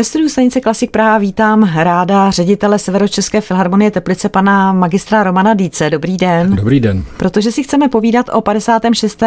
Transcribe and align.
Ve 0.00 0.04
studiu 0.04 0.28
stanice 0.28 0.60
Klasik 0.60 0.90
Praha 0.90 1.18
vítám 1.18 1.70
ráda 1.76 2.30
ředitele 2.30 2.78
Severočeské 2.78 3.40
filharmonie 3.40 3.90
Teplice 3.90 4.28
pana 4.28 4.72
magistra 4.72 5.22
Romana 5.22 5.54
Díce. 5.54 5.90
Dobrý 5.90 6.16
den. 6.16 6.56
Dobrý 6.56 6.80
den. 6.80 7.04
Protože 7.16 7.52
si 7.52 7.62
chceme 7.62 7.88
povídat 7.88 8.26
o 8.32 8.40
56. 8.40 9.22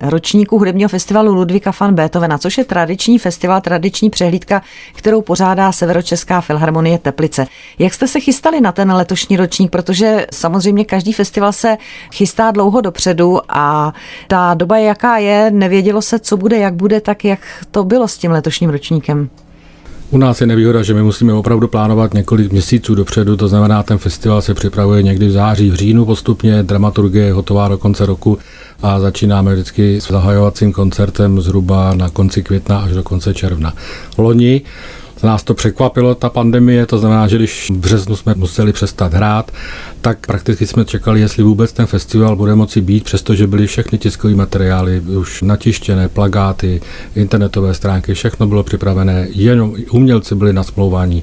ročníku 0.00 0.58
hudebního 0.58 0.88
festivalu 0.88 1.34
Ludvíka 1.34 1.72
van 1.80 1.94
Beethovena, 1.94 2.38
což 2.38 2.58
je 2.58 2.64
tradiční 2.64 3.18
festival, 3.18 3.60
tradiční 3.60 4.10
přehlídka, 4.10 4.62
kterou 4.94 5.22
pořádá 5.22 5.72
Severočeská 5.72 6.40
filharmonie 6.40 6.98
Teplice. 6.98 7.46
Jak 7.78 7.94
jste 7.94 8.08
se 8.08 8.20
chystali 8.20 8.60
na 8.60 8.72
ten 8.72 8.92
letošní 8.92 9.36
ročník? 9.36 9.70
Protože 9.70 10.26
samozřejmě 10.32 10.84
každý 10.84 11.12
festival 11.12 11.52
se 11.52 11.78
chystá 12.12 12.50
dlouho 12.50 12.80
dopředu 12.80 13.38
a 13.48 13.94
ta 14.28 14.54
doba, 14.54 14.78
jaká 14.78 15.16
je, 15.16 15.50
nevědělo 15.50 16.02
se, 16.02 16.18
co 16.18 16.36
bude, 16.36 16.58
jak 16.58 16.74
bude, 16.74 17.00
tak 17.00 17.24
jak 17.24 17.40
to 17.70 17.84
bylo 17.84 18.08
s 18.08 18.18
tím 18.18 18.30
letošním 18.30 18.70
ročníkem. 18.70 19.30
U 20.12 20.18
nás 20.18 20.40
je 20.40 20.46
nevýhoda, 20.46 20.82
že 20.82 20.94
my 20.94 21.02
musíme 21.02 21.32
opravdu 21.32 21.68
plánovat 21.68 22.14
několik 22.14 22.52
měsíců 22.52 22.94
dopředu, 22.94 23.36
to 23.36 23.48
znamená, 23.48 23.82
ten 23.82 23.98
festival 23.98 24.42
se 24.42 24.54
připravuje 24.54 25.02
někdy 25.02 25.28
v 25.28 25.30
září, 25.30 25.70
v 25.70 25.74
říjnu 25.74 26.04
postupně, 26.04 26.62
dramaturgie 26.62 27.26
je 27.26 27.32
hotová 27.32 27.68
do 27.68 27.78
konce 27.78 28.06
roku 28.06 28.38
a 28.82 29.00
začínáme 29.00 29.52
vždycky 29.54 30.00
s 30.00 30.08
zahajovacím 30.08 30.72
koncertem 30.72 31.40
zhruba 31.40 31.94
na 31.94 32.08
konci 32.08 32.42
května 32.42 32.78
až 32.78 32.92
do 32.92 33.02
konce 33.02 33.34
června. 33.34 33.74
Loni 34.18 34.62
nás 35.22 35.42
to 35.42 35.54
překvapilo, 35.54 36.14
ta 36.14 36.28
pandemie, 36.28 36.86
to 36.86 36.98
znamená, 36.98 37.28
že 37.28 37.36
když 37.36 37.70
v 37.70 37.76
březnu 37.76 38.16
jsme 38.16 38.34
museli 38.36 38.72
přestat 38.72 39.14
hrát, 39.14 39.52
tak 40.00 40.26
prakticky 40.26 40.66
jsme 40.66 40.84
čekali, 40.84 41.20
jestli 41.20 41.42
vůbec 41.42 41.72
ten 41.72 41.86
festival 41.86 42.36
bude 42.36 42.54
moci 42.54 42.80
být, 42.80 43.04
přestože 43.04 43.46
byly 43.46 43.66
všechny 43.66 43.98
tiskové 43.98 44.34
materiály 44.34 45.00
už 45.00 45.42
natištěné, 45.42 46.08
plagáty, 46.08 46.80
internetové 47.14 47.74
stránky, 47.74 48.14
všechno 48.14 48.46
bylo 48.46 48.62
připravené, 48.62 49.28
jenom 49.30 49.74
umělci 49.90 50.34
byli 50.34 50.52
na 50.52 50.62
smlouvání. 50.62 51.22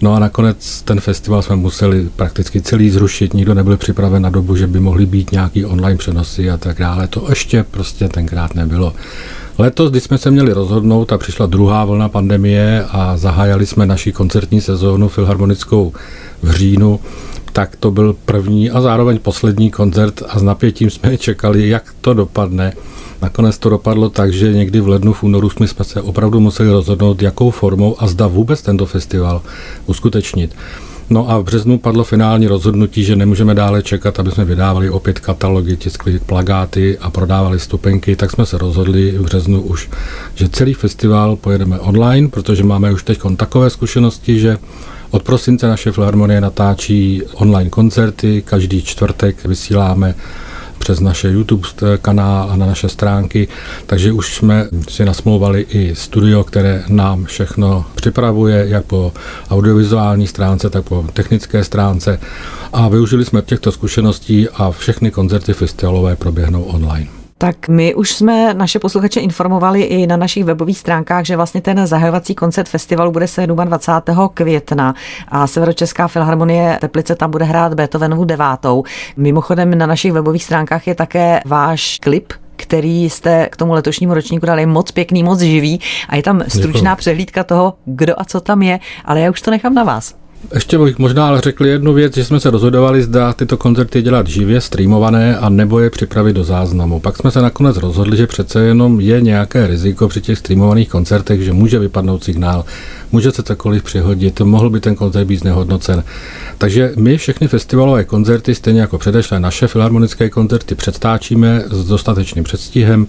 No 0.00 0.14
a 0.14 0.18
nakonec 0.18 0.82
ten 0.82 1.00
festival 1.00 1.42
jsme 1.42 1.56
museli 1.56 2.08
prakticky 2.16 2.62
celý 2.62 2.90
zrušit, 2.90 3.34
nikdo 3.34 3.54
nebyl 3.54 3.76
připraven 3.76 4.22
na 4.22 4.30
dobu, 4.30 4.56
že 4.56 4.66
by 4.66 4.80
mohly 4.80 5.06
být 5.06 5.32
nějaký 5.32 5.64
online 5.64 5.98
přenosy 5.98 6.50
a 6.50 6.56
tak 6.56 6.78
dále. 6.78 7.08
To 7.08 7.26
ještě 7.28 7.64
prostě 7.70 8.08
tenkrát 8.08 8.54
nebylo. 8.54 8.94
Letos, 9.60 9.90
když 9.90 10.02
jsme 10.02 10.18
se 10.18 10.30
měli 10.30 10.52
rozhodnout 10.52 11.12
a 11.12 11.18
přišla 11.18 11.46
druhá 11.46 11.84
vlna 11.84 12.08
pandemie 12.08 12.84
a 12.90 13.16
zahájali 13.16 13.66
jsme 13.66 13.86
naši 13.86 14.12
koncertní 14.12 14.60
sezónu 14.60 15.08
filharmonickou 15.08 15.92
v 16.42 16.50
říjnu, 16.50 17.00
tak 17.52 17.76
to 17.76 17.90
byl 17.90 18.16
první 18.24 18.70
a 18.70 18.80
zároveň 18.80 19.18
poslední 19.18 19.70
koncert 19.70 20.22
a 20.28 20.38
s 20.38 20.42
napětím 20.42 20.90
jsme 20.90 21.18
čekali, 21.18 21.68
jak 21.68 21.94
to 22.00 22.14
dopadne. 22.14 22.72
Nakonec 23.22 23.58
to 23.58 23.68
dopadlo 23.68 24.10
tak, 24.10 24.32
že 24.32 24.52
někdy 24.52 24.80
v 24.80 24.88
lednu, 24.88 25.12
v 25.12 25.22
únoru 25.22 25.50
jsme 25.50 25.66
se 25.82 26.02
opravdu 26.02 26.40
museli 26.40 26.70
rozhodnout, 26.70 27.22
jakou 27.22 27.50
formou 27.50 27.96
a 27.98 28.06
zda 28.06 28.26
vůbec 28.26 28.62
tento 28.62 28.86
festival 28.86 29.42
uskutečnit. 29.86 30.54
No 31.10 31.30
a 31.30 31.38
v 31.38 31.44
březnu 31.44 31.78
padlo 31.78 32.04
finální 32.04 32.46
rozhodnutí, 32.46 33.04
že 33.04 33.16
nemůžeme 33.16 33.54
dále 33.54 33.82
čekat, 33.82 34.20
aby 34.20 34.30
jsme 34.30 34.44
vydávali 34.44 34.90
opět 34.90 35.20
katalogy, 35.20 35.76
tiskli 35.76 36.18
plagáty 36.18 36.98
a 36.98 37.10
prodávali 37.10 37.58
stupenky, 37.58 38.16
tak 38.16 38.30
jsme 38.30 38.46
se 38.46 38.58
rozhodli 38.58 39.10
v 39.10 39.22
březnu 39.22 39.60
už, 39.60 39.90
že 40.34 40.48
celý 40.48 40.74
festival 40.74 41.36
pojedeme 41.36 41.78
online, 41.78 42.28
protože 42.28 42.64
máme 42.64 42.92
už 42.92 43.02
teď 43.02 43.20
takové 43.36 43.70
zkušenosti, 43.70 44.40
že 44.40 44.58
od 45.10 45.22
prosince 45.22 45.68
naše 45.68 45.92
filharmonie 45.92 46.40
natáčí 46.40 47.22
online 47.34 47.70
koncerty, 47.70 48.42
každý 48.46 48.82
čtvrtek 48.82 49.44
vysíláme 49.44 50.14
přes 50.88 51.00
naše 51.00 51.28
YouTube 51.28 51.68
kanál 52.02 52.50
a 52.50 52.56
na 52.56 52.66
naše 52.66 52.88
stránky, 52.88 53.48
takže 53.86 54.12
už 54.12 54.34
jsme 54.34 54.68
si 54.88 55.04
nasmlouvali 55.04 55.66
i 55.70 55.94
studio, 55.94 56.44
které 56.44 56.84
nám 56.88 57.24
všechno 57.24 57.84
připravuje, 57.94 58.64
jak 58.68 58.84
po 58.84 59.12
audiovizuální 59.50 60.26
stránce, 60.26 60.70
tak 60.70 60.84
po 60.84 61.06
technické 61.12 61.64
stránce 61.64 62.20
a 62.72 62.88
využili 62.88 63.24
jsme 63.24 63.42
těchto 63.42 63.72
zkušeností 63.72 64.48
a 64.48 64.70
všechny 64.70 65.10
koncerty 65.10 65.52
festivalové 65.52 66.16
proběhnou 66.16 66.62
online. 66.62 67.08
Tak 67.40 67.68
my 67.68 67.94
už 67.94 68.12
jsme 68.12 68.54
naše 68.54 68.78
posluchače 68.78 69.20
informovali 69.20 69.82
i 69.82 70.06
na 70.06 70.16
našich 70.16 70.44
webových 70.44 70.78
stránkách, 70.78 71.24
že 71.24 71.36
vlastně 71.36 71.60
ten 71.60 71.86
zahajovací 71.86 72.34
koncert 72.34 72.68
festivalu 72.68 73.12
bude 73.12 73.26
27. 73.46 74.28
května 74.34 74.94
a 75.28 75.46
Severočeská 75.46 76.08
filharmonie 76.08 76.78
Teplice 76.80 77.14
tam 77.14 77.30
bude 77.30 77.44
hrát 77.44 77.74
Beethovenovu 77.74 78.24
devátou. 78.24 78.84
Mimochodem 79.16 79.78
na 79.78 79.86
našich 79.86 80.12
webových 80.12 80.44
stránkách 80.44 80.86
je 80.86 80.94
také 80.94 81.40
váš 81.46 81.98
klip 82.02 82.32
který 82.56 83.10
jste 83.10 83.48
k 83.50 83.56
tomu 83.56 83.72
letošnímu 83.72 84.14
ročníku 84.14 84.46
dali 84.46 84.66
moc 84.66 84.92
pěkný, 84.92 85.22
moc 85.22 85.40
živý 85.40 85.80
a 86.08 86.16
je 86.16 86.22
tam 86.22 86.42
stručná 86.48 86.96
přehlídka 86.96 87.44
toho, 87.44 87.74
kdo 87.84 88.20
a 88.20 88.24
co 88.24 88.40
tam 88.40 88.62
je, 88.62 88.80
ale 89.04 89.20
já 89.20 89.30
už 89.30 89.42
to 89.42 89.50
nechám 89.50 89.74
na 89.74 89.84
vás. 89.84 90.14
Ještě 90.54 90.78
bych 90.78 90.98
možná 90.98 91.28
ale 91.28 91.40
řekl 91.40 91.66
jednu 91.66 91.92
věc, 91.92 92.14
že 92.14 92.24
jsme 92.24 92.40
se 92.40 92.50
rozhodovali, 92.50 93.02
zda 93.02 93.32
tyto 93.32 93.56
koncerty 93.56 94.02
dělat 94.02 94.26
živě, 94.26 94.60
streamované, 94.60 95.38
a 95.38 95.48
nebo 95.48 95.80
je 95.80 95.90
připravit 95.90 96.32
do 96.32 96.44
záznamu. 96.44 97.00
Pak 97.00 97.16
jsme 97.16 97.30
se 97.30 97.42
nakonec 97.42 97.76
rozhodli, 97.76 98.16
že 98.16 98.26
přece 98.26 98.60
jenom 98.60 99.00
je 99.00 99.20
nějaké 99.20 99.66
riziko 99.66 100.08
při 100.08 100.20
těch 100.20 100.38
streamovaných 100.38 100.88
koncertech, 100.88 101.40
že 101.40 101.52
může 101.52 101.78
vypadnout 101.78 102.24
signál, 102.24 102.64
může 103.12 103.30
se 103.30 103.42
cokoliv 103.42 103.82
přihodit, 103.82 104.40
mohl 104.40 104.70
by 104.70 104.80
ten 104.80 104.94
koncert 104.94 105.24
být 105.24 105.36
znehodnocen. 105.36 106.04
Takže 106.58 106.92
my 106.96 107.18
všechny 107.18 107.48
festivalové 107.48 108.04
koncerty, 108.04 108.54
stejně 108.54 108.80
jako 108.80 108.98
předešlé 108.98 109.40
naše 109.40 109.66
filharmonické 109.66 110.30
koncerty, 110.30 110.74
předstáčíme 110.74 111.64
s 111.70 111.84
dostatečným 111.84 112.44
předstihem. 112.44 113.06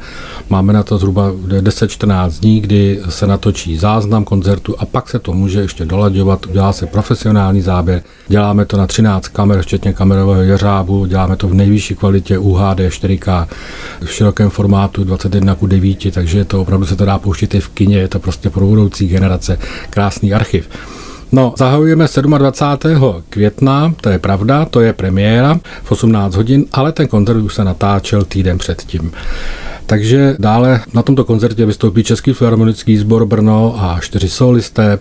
Máme 0.50 0.74
na 0.74 0.84
to 0.84 0.98
zhruba 0.98 1.32
10-14 1.32 2.40
dní, 2.40 2.62
kdy 2.62 3.00
se 3.10 3.28
natočí 3.28 3.78
záznam 3.78 4.24
koncertu 4.24 4.76
a 4.80 4.86
pak 4.86 5.10
se 5.10 5.20
to 5.20 5.34
může 5.34 5.60
ještě 5.60 5.86
dolaďovat, 5.86 6.46
udělá 6.46 6.74
se 6.74 6.86
profesionální 6.86 7.62
záběr. 7.62 8.02
Děláme 8.28 8.66
to 8.66 8.78
na 8.78 8.88
13 8.88 9.28
kamer, 9.28 9.62
včetně 9.62 9.94
kamerového 9.94 10.42
jeřábu, 10.42 11.06
děláme 11.06 11.36
to 11.36 11.48
v 11.48 11.54
nejvyšší 11.54 11.96
kvalitě 11.96 12.38
UHD 12.38 12.80
4K 12.80 13.48
v 14.02 14.12
širokém 14.12 14.50
formátu 14.50 15.04
21 15.04 15.56
k 15.56 15.62
9, 15.68 16.14
takže 16.14 16.46
to 16.46 16.62
opravdu 16.62 16.86
se 16.86 16.96
to 16.96 17.06
dá 17.06 17.20
pouštět 17.20 17.56
i 17.56 17.60
v 17.60 17.70
kině, 17.70 17.98
je 17.98 18.08
to 18.08 18.20
prostě 18.20 18.50
pro 18.50 18.66
budoucí 18.66 19.08
generace 19.08 19.58
krásný 19.90 20.34
archiv. 20.34 20.70
No, 21.32 21.54
zahajujeme 21.58 22.08
27. 22.38 23.24
května, 23.30 23.94
to 24.02 24.10
je 24.10 24.20
pravda, 24.20 24.66
to 24.66 24.82
je 24.82 24.94
premiéra 24.94 25.60
v 25.84 25.92
18 25.92 26.36
hodin, 26.36 26.66
ale 26.72 26.92
ten 26.92 27.08
koncert 27.08 27.38
už 27.38 27.54
se 27.54 27.64
natáčel 27.64 28.24
týden 28.24 28.58
předtím. 28.58 29.12
Takže 29.90 30.36
dále 30.40 30.82
na 30.94 31.02
tomto 31.04 31.26
koncertě 31.26 31.66
vystoupí 31.66 32.04
Český 32.04 32.34
filharmonický 32.34 32.98
sbor 32.98 33.26
Brno 33.26 33.76
a 33.80 34.00
čtyři 34.00 34.30
solisté. 34.30 34.98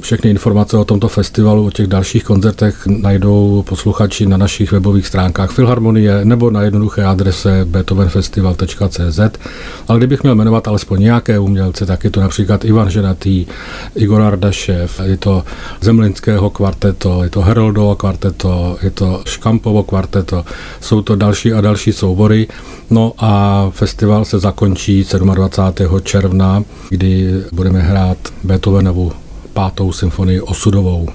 Všechny 0.00 0.30
informace 0.30 0.76
o 0.76 0.84
tomto 0.84 1.08
festivalu, 1.08 1.66
o 1.66 1.70
těch 1.70 1.86
dalších 1.86 2.24
koncertech 2.24 2.86
najdou 2.86 3.64
posluchači 3.68 4.26
na 4.26 4.36
našich 4.36 4.72
webových 4.72 5.06
stránkách 5.06 5.50
Filharmonie 5.50 6.24
nebo 6.24 6.50
na 6.50 6.62
jednoduché 6.62 7.04
adrese 7.04 7.64
beethovenfestival.cz. 7.64 9.20
Ale 9.88 9.98
kdybych 9.98 10.22
měl 10.22 10.34
jmenovat 10.34 10.68
alespoň 10.68 11.00
nějaké 11.00 11.38
umělce, 11.38 11.86
tak 11.86 12.04
je 12.04 12.10
to 12.10 12.20
například 12.20 12.64
Ivan 12.64 12.90
Ženatý, 12.90 13.46
Igor 13.94 14.22
Ardašev, 14.22 15.00
je 15.04 15.16
to 15.16 15.44
Zemlinského 15.80 16.50
kvarteto, 16.50 17.22
je 17.22 17.30
to 17.30 17.40
Heroldovo 17.40 17.94
kvarteto, 17.96 18.78
je 18.82 18.90
to 18.90 19.22
Škampovo 19.26 19.82
kvarteto, 19.82 20.44
jsou 20.80 21.02
to 21.02 21.16
další 21.16 21.52
a 21.52 21.60
další 21.60 21.92
soubory. 21.92 22.48
No 22.90 23.12
a 23.18 23.66
festival 23.70 24.24
se 24.28 24.38
zakončí 24.38 25.06
27. 25.34 26.00
června, 26.00 26.62
kdy 26.90 27.42
budeme 27.52 27.80
hrát 27.80 28.18
Beethovenovu 28.44 29.12
pátou 29.52 29.92
symfonii 29.92 30.40
osudovou. 30.40 31.08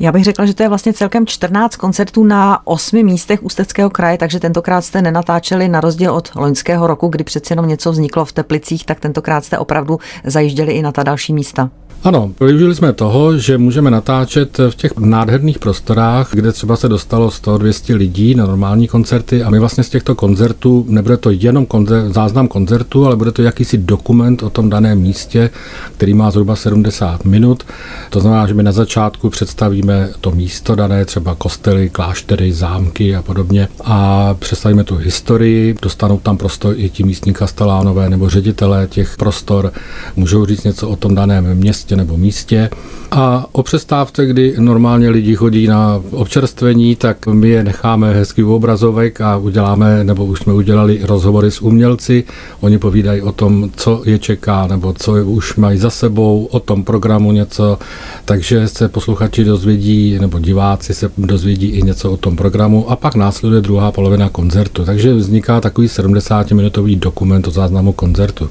Já 0.00 0.12
bych 0.12 0.24
řekla, 0.24 0.46
že 0.46 0.54
to 0.54 0.62
je 0.62 0.68
vlastně 0.68 0.92
celkem 0.92 1.26
14 1.26 1.76
koncertů 1.76 2.24
na 2.24 2.66
osmi 2.66 3.02
místech 3.02 3.42
Ústeckého 3.42 3.90
kraje, 3.90 4.18
takže 4.18 4.40
tentokrát 4.40 4.80
jste 4.80 5.02
nenatáčeli 5.02 5.68
na 5.68 5.80
rozdíl 5.80 6.12
od 6.12 6.30
loňského 6.34 6.86
roku, 6.86 7.08
kdy 7.08 7.24
přeci 7.24 7.52
jenom 7.52 7.68
něco 7.68 7.92
vzniklo 7.92 8.24
v 8.24 8.32
Teplicích, 8.32 8.86
tak 8.86 9.00
tentokrát 9.00 9.44
jste 9.44 9.58
opravdu 9.58 9.98
zajížděli 10.24 10.72
i 10.72 10.82
na 10.82 10.92
ta 10.92 11.02
další 11.02 11.32
místa. 11.32 11.70
Ano, 12.04 12.32
využili 12.40 12.74
jsme 12.74 12.92
toho, 12.92 13.38
že 13.38 13.58
můžeme 13.58 13.90
natáčet 13.90 14.58
v 14.70 14.74
těch 14.74 14.96
nádherných 14.98 15.58
prostorách, 15.58 16.28
kde 16.32 16.52
třeba 16.52 16.76
se 16.76 16.88
dostalo 16.88 17.28
100-200 17.28 17.96
lidí 17.96 18.34
na 18.34 18.46
normální 18.46 18.88
koncerty 18.88 19.42
a 19.42 19.50
my 19.50 19.58
vlastně 19.58 19.84
z 19.84 19.90
těchto 19.90 20.14
koncertů, 20.14 20.86
nebude 20.88 21.16
to 21.16 21.30
jenom 21.30 21.66
koncert, 21.66 22.12
záznam 22.12 22.48
koncertu, 22.48 23.06
ale 23.06 23.16
bude 23.16 23.32
to 23.32 23.42
jakýsi 23.42 23.78
dokument 23.78 24.42
o 24.42 24.50
tom 24.50 24.70
daném 24.70 24.98
místě, 24.98 25.50
který 25.96 26.14
má 26.14 26.30
zhruba 26.30 26.56
70 26.56 27.24
minut. 27.24 27.62
To 28.10 28.20
znamená, 28.20 28.46
že 28.46 28.54
my 28.54 28.62
na 28.62 28.72
začátku 28.72 29.30
představíme 29.30 30.10
to 30.20 30.30
místo 30.30 30.74
dané, 30.74 31.04
třeba 31.04 31.34
kostely, 31.34 31.90
kláštery, 31.90 32.52
zámky 32.52 33.16
a 33.16 33.22
podobně 33.22 33.68
a 33.84 34.34
představíme 34.34 34.84
tu 34.84 34.96
historii, 34.96 35.74
dostanou 35.82 36.18
tam 36.18 36.36
prostor 36.36 36.74
i 36.76 36.88
ti 36.88 37.04
místní 37.04 37.32
kastelánové 37.32 38.10
nebo 38.10 38.28
ředitelé 38.28 38.86
těch 38.86 39.16
prostor, 39.16 39.72
můžou 40.16 40.46
říct 40.46 40.64
něco 40.64 40.88
o 40.88 40.96
tom 40.96 41.14
daném 41.14 41.54
městě, 41.54 41.85
městě 41.86 41.96
nebo 41.96 42.16
místě. 42.16 42.70
A 43.10 43.46
o 43.52 43.62
přestávce, 43.62 44.26
kdy 44.26 44.54
normálně 44.58 45.10
lidi 45.10 45.34
chodí 45.34 45.66
na 45.66 46.02
občerstvení, 46.10 46.96
tak 46.96 47.26
my 47.26 47.48
je 47.48 47.64
necháme 47.64 48.14
hezký 48.14 48.42
obrazovek 48.42 49.20
a 49.20 49.36
uděláme, 49.36 50.04
nebo 50.04 50.24
už 50.24 50.38
jsme 50.38 50.52
udělali 50.52 51.00
rozhovory 51.02 51.50
s 51.50 51.62
umělci. 51.62 52.24
Oni 52.60 52.78
povídají 52.78 53.22
o 53.22 53.32
tom, 53.32 53.70
co 53.76 54.02
je 54.04 54.18
čeká, 54.18 54.66
nebo 54.66 54.92
co 54.92 55.12
už 55.24 55.56
mají 55.56 55.78
za 55.78 55.90
sebou, 55.90 56.48
o 56.50 56.60
tom 56.60 56.84
programu 56.84 57.32
něco. 57.32 57.78
Takže 58.24 58.68
se 58.68 58.88
posluchači 58.88 59.44
dozvědí, 59.44 60.18
nebo 60.18 60.38
diváci 60.38 60.94
se 60.94 61.10
dozvědí 61.18 61.66
i 61.66 61.82
něco 61.82 62.12
o 62.12 62.16
tom 62.16 62.36
programu 62.36 62.90
a 62.90 62.96
pak 62.96 63.14
následuje 63.14 63.60
druhá 63.60 63.92
polovina 63.92 64.28
koncertu. 64.28 64.84
Takže 64.84 65.14
vzniká 65.14 65.60
takový 65.60 65.86
70-minutový 65.86 66.98
dokument 66.98 67.48
o 67.48 67.50
záznamu 67.50 67.92
koncertu. 67.92 68.50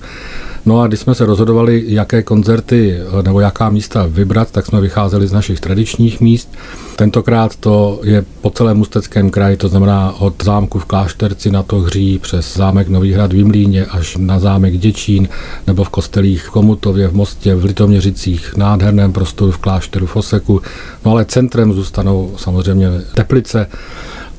No 0.66 0.82
a 0.82 0.88
když 0.88 1.00
jsme 1.00 1.16
se 1.16 1.26
rozhodovali, 1.26 1.84
jaké 1.88 2.24
koncerty 2.24 3.00
nebo 3.22 3.40
jaká 3.40 3.70
místa 3.70 4.06
vybrat, 4.10 4.52
tak 4.52 4.66
jsme 4.66 4.82
vycházeli 4.82 5.28
z 5.28 5.34
našich 5.34 5.60
tradičních 5.60 6.22
míst. 6.22 6.56
Tentokrát 6.96 7.56
to 7.56 8.00
je 8.04 8.26
po 8.42 8.50
celém 8.50 8.82
Ústeckém 8.82 9.30
kraji, 9.30 9.58
to 9.58 9.68
znamená 9.68 10.14
od 10.20 10.44
zámku 10.44 10.80
v 10.80 10.86
Klášterci 10.86 11.52
na 11.52 11.64
Tohří 11.64 12.20
přes 12.20 12.58
zámek 12.58 12.88
Nový 12.88 13.14
hrad 13.14 13.34
v 13.34 13.36
Jimlíně 13.36 13.86
až 13.86 14.18
na 14.20 14.40
zámek 14.40 14.78
Děčín 14.78 15.28
nebo 15.68 15.84
v 15.84 15.90
kostelích 15.90 16.44
v 16.44 16.50
Komutově, 16.50 17.08
v 17.08 17.14
Mostě, 17.14 17.56
v 17.56 17.66
Litoměřicích, 17.66 18.56
nádherném 18.58 19.14
prostoru 19.14 19.52
v 19.52 19.58
Klášteru 19.58 20.06
v 20.06 20.16
Oseku. 20.16 20.62
No 21.06 21.12
ale 21.12 21.26
centrem 21.26 21.74
zůstanou 21.74 22.34
samozřejmě 22.38 22.88
Teplice, 23.14 23.68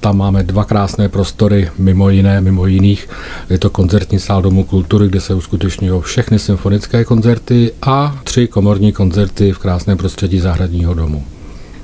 tam 0.00 0.18
máme 0.18 0.42
dva 0.42 0.64
krásné 0.64 1.08
prostory, 1.08 1.70
mimo 1.78 2.10
jiné, 2.10 2.40
mimo 2.40 2.66
jiných. 2.66 3.08
Je 3.50 3.58
to 3.58 3.70
koncertní 3.70 4.18
sál 4.18 4.42
Domu 4.42 4.64
kultury, 4.64 5.08
kde 5.08 5.20
se 5.20 5.34
uskutečňují 5.34 6.02
všechny 6.02 6.38
symfonické 6.38 7.04
koncerty 7.04 7.72
a 7.82 8.20
tři 8.24 8.46
komorní 8.46 8.92
koncerty 8.92 9.52
v 9.52 9.58
krásném 9.58 9.98
prostředí 9.98 10.38
zahradního 10.38 10.94
domu. 10.94 11.24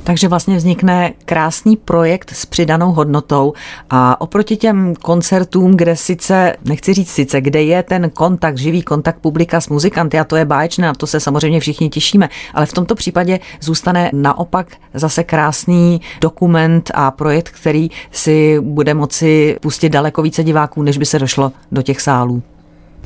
Takže 0.04 0.28
vlastně 0.28 0.56
vznikne 0.56 1.12
krásný 1.24 1.76
projekt 1.76 2.30
s 2.30 2.46
přidanou 2.46 2.92
hodnotou 2.92 3.52
a 3.90 4.20
oproti 4.20 4.56
těm 4.56 4.94
koncertům, 4.94 5.76
kde 5.76 5.96
sice, 5.96 6.56
nechci 6.64 6.94
říct 6.94 7.10
sice, 7.10 7.40
kde 7.40 7.62
je 7.62 7.82
ten 7.82 8.10
kontakt, 8.10 8.58
živý 8.58 8.82
kontakt 8.82 9.18
publika 9.20 9.60
s 9.60 9.68
muzikanty 9.68 10.18
a 10.18 10.24
to 10.24 10.36
je 10.36 10.44
báječné, 10.44 10.88
a 10.88 10.94
to 10.94 11.06
se 11.06 11.20
samozřejmě 11.20 11.60
všichni 11.60 11.88
těšíme, 11.88 12.28
ale 12.54 12.66
v 12.66 12.72
tomto 12.72 12.94
případě 12.94 13.40
zůstane 13.60 14.10
naopak 14.12 14.66
zase 14.94 15.24
krásný 15.24 16.00
dokument 16.20 16.90
a 16.94 17.10
projekt, 17.10 17.48
který 17.48 17.90
si 18.10 18.60
bude 18.60 18.94
moci 18.94 19.56
pustit 19.60 19.88
daleko 19.88 20.22
více 20.22 20.44
diváků, 20.44 20.82
než 20.82 20.98
by 20.98 21.06
se 21.06 21.18
došlo 21.18 21.52
do 21.72 21.82
těch 21.82 22.00
sálů. 22.00 22.42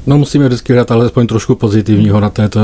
No 0.06 0.19
musíme 0.19 0.47
vždycky 0.47 0.73
hledat 0.73 0.91
alespoň 0.91 1.26
trošku 1.26 1.55
pozitivního 1.55 2.20
na 2.20 2.31
této 2.31 2.61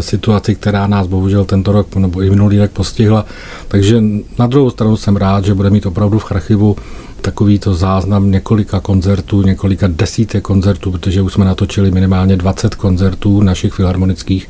situaci, 0.00 0.54
která 0.54 0.86
nás 0.86 1.06
bohužel 1.06 1.44
tento 1.44 1.72
rok 1.72 1.96
nebo 1.96 2.22
i 2.22 2.30
minulý 2.30 2.58
rok 2.58 2.70
postihla. 2.70 3.26
Takže 3.68 4.02
na 4.38 4.46
druhou 4.46 4.70
stranu 4.70 4.96
jsem 4.96 5.16
rád, 5.16 5.44
že 5.44 5.54
bude 5.54 5.70
mít 5.70 5.86
opravdu 5.86 6.18
v 6.18 6.32
archivu 6.32 6.76
takovýto 7.20 7.74
záznam 7.74 8.30
několika 8.30 8.80
koncertů, 8.80 9.42
několika 9.42 9.86
desítek 9.90 10.44
koncertů, 10.44 10.92
protože 10.92 11.22
už 11.22 11.32
jsme 11.32 11.44
natočili 11.44 11.90
minimálně 11.90 12.36
20 12.36 12.74
koncertů 12.74 13.42
našich 13.42 13.72
filharmonických 13.72 14.48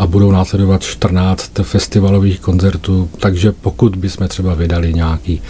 a 0.00 0.06
budou 0.06 0.32
následovat 0.32 0.82
14 0.82 1.52
festivalových 1.62 2.40
koncertů, 2.40 3.10
takže 3.18 3.52
pokud 3.52 3.96
bychom 3.96 4.28
třeba 4.28 4.54
vydali 4.54 4.94
nějaký 4.94 5.42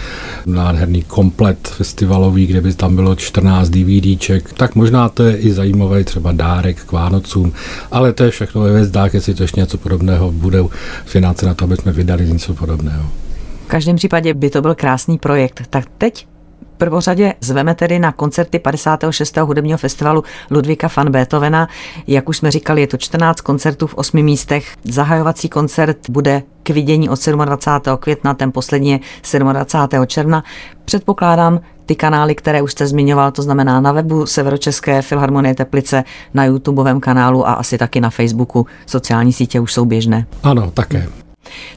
nádherný 0.46 1.02
komplet 1.02 1.68
festivalový, 1.68 2.46
kde 2.46 2.60
by 2.60 2.74
tam 2.74 2.96
bylo 2.96 3.14
14 3.14 3.68
DVDček, 3.68 4.52
tak 4.52 4.74
možná 4.74 5.08
to 5.08 5.22
je 5.22 5.36
i 5.36 5.52
zajímavý 5.52 6.04
třeba 6.04 6.32
dárek 6.32 6.84
k 6.84 6.92
Vánocům, 6.92 7.52
ale 7.90 8.12
to 8.12 8.24
je 8.24 8.30
všechno 8.30 8.60
ve 8.60 8.72
vězdách, 8.72 9.14
jestli 9.14 9.34
to 9.34 9.42
ještě 9.42 9.60
něco 9.60 9.78
podobného 9.78 10.32
bude 10.32 10.58
finance 11.04 11.46
na 11.46 11.54
to, 11.54 11.64
aby 11.64 11.76
jsme 11.76 11.92
vydali 11.92 12.26
něco 12.26 12.54
podobného. 12.54 13.02
V 13.66 13.68
každém 13.68 13.96
případě 13.96 14.34
by 14.34 14.50
to 14.50 14.62
byl 14.62 14.74
krásný 14.74 15.18
projekt. 15.18 15.62
Tak 15.70 15.84
teď 15.98 16.26
prvořadě 16.80 17.34
zveme 17.40 17.74
tedy 17.74 17.98
na 17.98 18.12
koncerty 18.12 18.58
56. 18.58 19.36
hudebního 19.36 19.78
festivalu 19.78 20.24
Ludvíka 20.50 20.90
van 20.96 21.10
Beethovena. 21.10 21.68
Jak 22.06 22.28
už 22.28 22.36
jsme 22.36 22.50
říkali, 22.50 22.80
je 22.80 22.86
to 22.86 22.96
14 22.96 23.40
koncertů 23.40 23.86
v 23.86 23.94
8 23.94 24.22
místech. 24.22 24.74
Zahajovací 24.84 25.48
koncert 25.48 26.10
bude 26.10 26.42
k 26.62 26.70
vidění 26.70 27.08
od 27.08 27.26
27. 27.26 27.96
května, 27.96 28.34
ten 28.34 28.52
poslední 28.52 28.90
je 28.90 29.00
27. 29.38 30.06
června. 30.06 30.44
Předpokládám, 30.84 31.60
ty 31.86 31.94
kanály, 31.94 32.34
které 32.34 32.62
už 32.62 32.72
jste 32.72 32.86
zmiňoval, 32.86 33.30
to 33.30 33.42
znamená 33.42 33.80
na 33.80 33.92
webu 33.92 34.26
Severočeské 34.26 35.02
filharmonie 35.02 35.54
Teplice, 35.54 36.04
na 36.34 36.44
YouTubeovém 36.44 37.00
kanálu 37.00 37.48
a 37.48 37.52
asi 37.52 37.78
taky 37.78 38.00
na 38.00 38.10
Facebooku. 38.10 38.66
Sociální 38.86 39.32
sítě 39.32 39.60
už 39.60 39.72
jsou 39.72 39.84
běžné. 39.84 40.26
Ano, 40.42 40.70
také. 40.70 41.08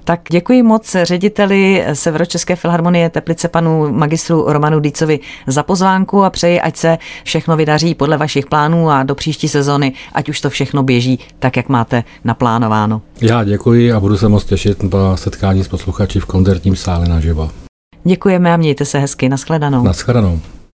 Tak 0.04 0.20
děkuji 0.30 0.64
moc 0.64 0.96
řediteli 1.04 1.86
Severočeské 1.94 2.56
filharmonie 2.56 3.10
Teplice 3.10 3.48
panu 3.48 3.94
magistru 3.94 4.46
Romanu 4.48 4.80
Dícovi 4.80 5.20
za 5.48 5.64
pozvánku 5.64 6.24
a 6.24 6.30
přeji, 6.30 6.62
ať 6.62 6.78
se 6.78 6.98
všechno 7.24 7.58
vydaří 7.58 7.96
podle 7.96 8.18
vašich 8.18 8.46
plánů 8.46 8.90
a 8.90 9.04
do 9.04 9.16
příští 9.16 9.48
sezony, 9.50 9.94
ať 10.14 10.30
už 10.30 10.42
to 10.42 10.50
všechno 10.50 10.84
běží 10.84 11.20
tak, 11.40 11.58
jak 11.58 11.70
máte 11.70 12.04
naplánováno. 12.24 13.02
Já 13.22 13.44
děkuji 13.44 13.92
a 13.92 14.00
budu 14.00 14.18
se 14.18 14.30
moc 14.30 14.46
těšit 14.46 14.84
na 14.84 15.18
setkání 15.18 15.64
s 15.64 15.68
posluchači 15.68 16.20
v 16.20 16.26
koncertním 16.26 16.76
sále 16.76 17.08
naživo. 17.08 17.50
Děkujeme 18.04 18.54
a 18.54 18.58
mějte 18.58 18.86
se 18.86 19.00
hezky. 19.00 19.30
Naschledanou. 19.30 19.84
Naschledanou. 19.84 20.40